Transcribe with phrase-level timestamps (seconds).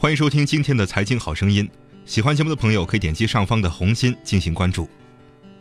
[0.00, 1.68] 欢迎收听今天的财经好声音。
[2.06, 4.88] 喜欢节目的朋友可以点击上方的红心进行关注。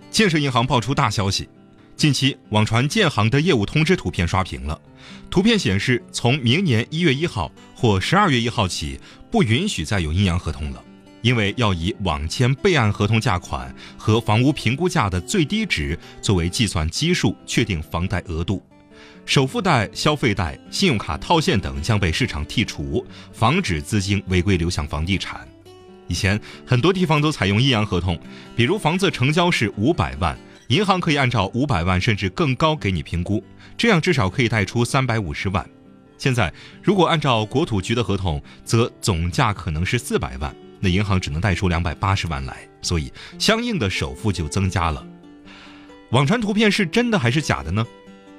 [0.09, 1.49] 建设银行爆出大消息，
[1.97, 4.79] 近期网传建行的业务通知图片刷屏了。
[5.29, 8.97] 图片显示，从明年一月一号或十二月一号起，
[9.29, 10.81] 不允许再有阴阳合同了，
[11.21, 18.63] 因为要以网签备案合同价款和房屋评估价的最低值作为计算基数，确定房贷额度。
[19.25, 25.48] 首付贷、消费贷、信用卡套现等将被市场剔除，防止资金违规流向房地产。
[26.08, 28.20] 以前很多地方都采用阴阳合同，
[28.55, 30.35] 比如房子成交是五百万，
[30.70, 33.44] 银行可以按照五百万甚至更高给你评估，
[33.77, 35.67] 这样至少可以贷出三百五十万。
[36.17, 45.05] 现在如果按照国土局的合同，则总价可能是四百万，那银行只能贷出两百八十万来，所以相应的首付就增加了。
[46.09, 47.86] 网传图片是真的还是假的呢？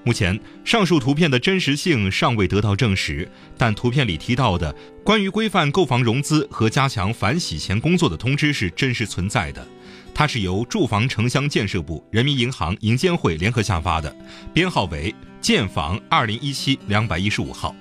[0.03, 9.67] 目前，上述图片的真实性尚未得到证实，但图片里提到的关于规范购房融资和加强反洗钱工作的通知是真实存在的。
[10.15, 14.15] 它是由住房城乡建设部、人民银行、银监会联合下发的，
[14.55, 17.75] 编号为建房二零一七两百一十五号。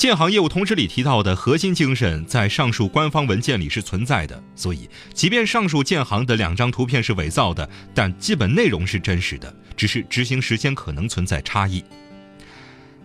[0.00, 11.84] 建行业务通知里提到的核心精神，在上述官方文件里是存在的，所以即便上述建行的两张图片是伪造的，但基本内容是真实的，只是执行时间可能存在差异。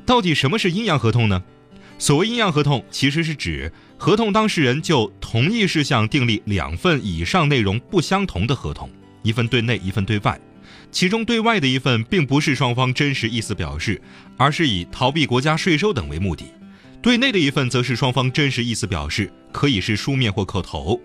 [0.05, 1.43] 到底什么是阴阳合同呢？
[1.99, 8.89] 所谓阴阳合同，其实是指合同当事人就同一事项订立两份以上内容不相同的合同，
[9.21, 10.39] 一份对内，一份对外，
[10.93, 14.01] 其中对外的一份并不是双方真实意思表示，
[14.37, 16.45] 而是以逃避国家税收等为目的。
[17.05, 20.99] 对内的一份则是双方真实意思表示，可以是书面或口头。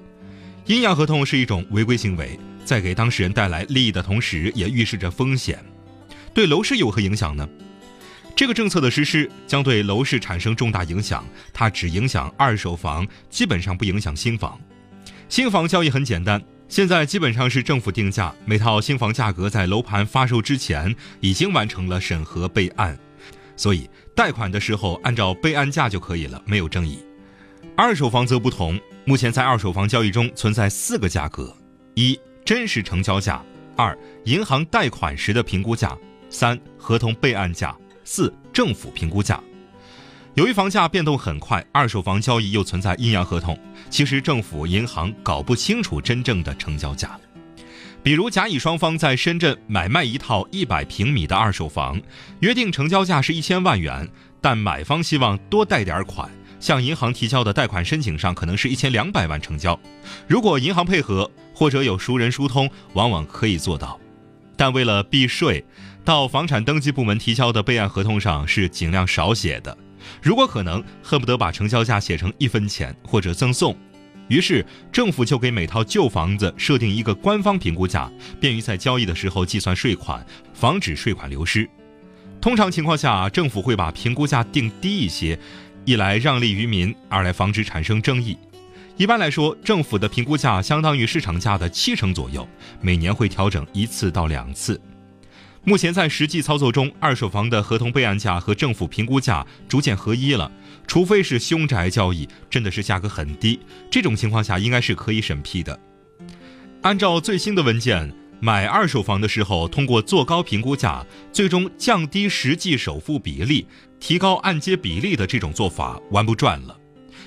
[0.65, 5.62] 阴阳合同是一种违规行为，在给当事人带来利益的同时，也预示着风险。
[6.33, 7.47] 对楼市有何影响呢？
[8.34, 14.59] 这个政策的实施将对楼市产生重大影响，它只影响二手房，基本上不影响新房。
[15.29, 22.98] 新房交易很简单，现在基本上是政府定价，每套新房价格在楼盘发售之前已经完成了审核备案。
[23.61, 26.98] 所以贷款的时候按照备案价就可以了，没有争议。
[27.77, 31.55] 二手房则不同，目前在二手房交易中存在四个价格：
[31.95, 33.45] 一、真实成交价；
[33.77, 33.95] 二、
[34.25, 35.91] 银行贷款时的评估价；
[36.31, 39.39] 三、合同备案价；四、政府评估价。
[40.37, 43.59] 由于房价变动很快，二手房交易又存在阴阳合同，
[43.91, 47.21] 其实政府银行搞不清楚真正的成交价。
[48.02, 52.00] 比如甲乙双方在深圳买卖一套一百平米的二手房，
[52.40, 54.08] 约定成交价是一千万元，
[54.40, 59.78] 但买方希望多贷点款，向银行提交的贷款申请上可能是一千两百万成交。
[60.27, 64.00] 如果银行配合或者有熟人疏通，往往可以做到。
[64.56, 65.62] 但为了避税，
[66.02, 69.77] 到房产登记部门提交的备案合同上是尽量少写的。
[70.22, 73.77] 如果可能，恨不得把成交价写成一分钱或者赠送。
[74.30, 78.08] 于是，政府就给每套旧房子设定一个官方评估价，
[78.39, 80.24] 便于在交易的时候计算税款，
[80.55, 81.68] 防止税款流失。
[82.41, 85.36] 通常情况下，政府会把评估价定低一些，
[85.85, 88.39] 一来让利于民，二来防止产生争议。
[88.96, 92.48] 一般来说，政府的评估价相当于市场价的七成左右，
[92.80, 94.80] 每年会调整一次到两次。
[95.64, 100.51] 目前在实际操作中，二手房的合同备案价和政府评估价逐渐合一了。
[100.90, 105.78] 除非是凶宅交易，真的是价格很低，这种情况下应该是可以审批的。
[106.83, 113.68] 按照最新的文件，买二手房的时候，通过做高评估价，最终降低实际首付比例，
[114.00, 116.77] 提高按揭比例的这种做法玩不转了。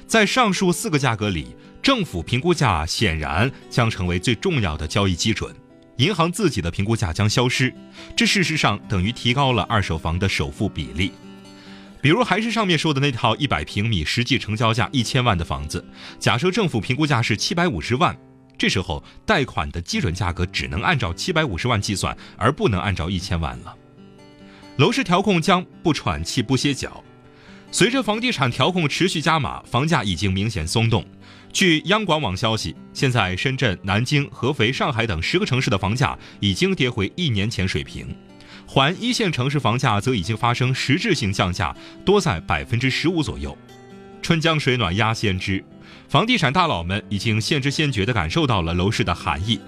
[0.05, 5.55] 在上述四个价格里，政府评估价显然将成为最重要的交易基准。
[5.99, 7.73] 银行自己的评估价将消失，
[8.13, 11.13] 这事实上等于提高了二手房的首付比例。
[12.03, 15.81] 比如还是上面说的那套一百平米，实际成交价一千万的房子，
[16.19, 18.13] 假设政府评估价是七百五十万，
[18.57, 23.73] 这时候贷款的基准价格只能按照七百五十万计算，而不能按照一千万了。
[24.75, 27.01] 楼市调控将不喘气不歇脚，
[27.71, 31.05] 随着房地产调控持续加码，房价已经明显松动。
[31.53, 38.13] 据央广网消息，现在深圳、南京、合肥、上海等十个城市的房价已经跌回一年前水平，
[38.65, 43.57] 环一线城市房价则已经发生实质性降价，多在百分之十五左右。
[44.21, 45.63] 春江水暖鸭先知，
[46.07, 49.59] 房地产大佬们已经现知现觉地感受到了楼市的寒意。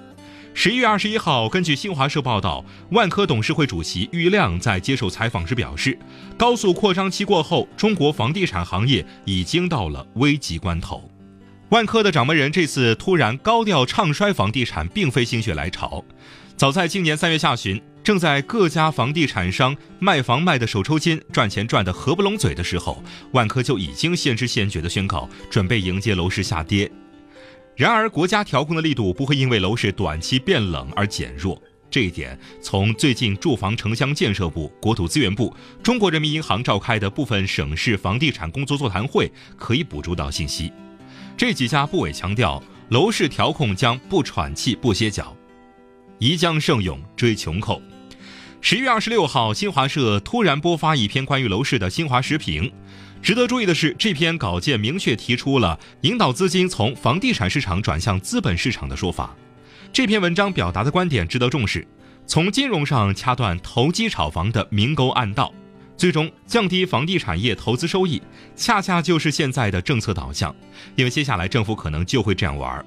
[0.54, 6.00] 十一月二十一号，根据新华社报道，万科董事会主席郁亮在接受采访时表示，
[6.38, 11.12] 高速扩张期过后，中国房地产行业已经到了危急关头。
[11.70, 16.02] 万科的掌门人这次突然高调唱衰房地产，并非心血来潮。
[16.56, 26.90] 早在今年三月下旬，正在各家房地产商卖房卖的手抽筋、赚钱赚得合不拢嘴的时候，万科就已经先知先觉地宣告，准备迎接楼市下跌。
[27.76, 31.60] 然而，国家调控的力度不会因为楼市短期变冷而减弱。
[31.90, 35.52] 这一点，从最近住房城乡建设部、国土资源部、
[35.82, 40.72] 中国人民银行召开的部分省市房地产工作座谈会可以捕捉到信息。
[41.36, 45.36] 这几家部委强调，楼市调控将不喘气、不歇脚，
[46.20, 47.82] 宜将胜勇追穷寇。
[48.68, 52.74] 十一月二十六号，新华社突然播发一篇关于楼市的新华时评。
[53.22, 59.36] 值得注意的是，这篇稿件明确提出了引导资金从房地产市场转向资本市场的说法。
[59.94, 61.88] 这篇文章表达的观点值得重视：
[62.26, 65.54] 从金融上掐断投机炒房的明沟暗道，
[65.96, 68.20] 最终降低房地产业投资收益，
[68.56, 70.56] 恰恰就是现在的政策导向。
[70.96, 72.84] 因为接下来政府可能就会这样玩。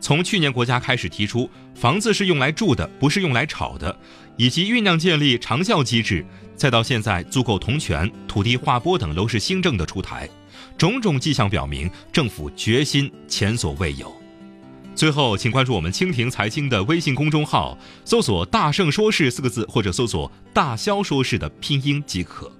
[0.00, 3.98] 从去年国家开始提出房子是用来住的，不是用来炒的，
[4.36, 10.28] 以及酝酿建立长效机制，再到现在租购同权、土地划拨等楼市新政的出台，
[10.78, 14.14] 种种迹象表明政府决心前所未有。
[14.94, 22.50] 最后，请关注我们蜻蜓财经的微信公众号，搜索“大圣说事”四个字，或者搜索“大肖说事”的拼音即可。